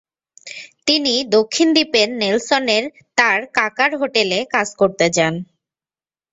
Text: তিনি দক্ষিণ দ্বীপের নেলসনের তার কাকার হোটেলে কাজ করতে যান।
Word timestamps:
তিনি 0.87 1.13
দক্ষিণ 1.35 1.67
দ্বীপের 1.75 2.07
নেলসনের 2.21 2.83
তার 3.17 3.39
কাকার 3.57 3.91
হোটেলে 4.01 4.39
কাজ 4.53 4.67
করতে 4.79 5.05
যান। 5.15 5.33